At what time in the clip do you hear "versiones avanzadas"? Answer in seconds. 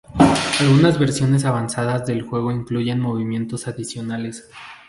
0.97-2.07